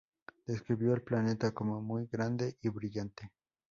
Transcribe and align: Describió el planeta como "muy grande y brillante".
Describió 0.47 0.95
el 0.95 1.03
planeta 1.03 1.51
como 1.51 1.79
"muy 1.79 2.07
grande 2.11 2.57
y 2.63 2.69
brillante". 2.69 3.29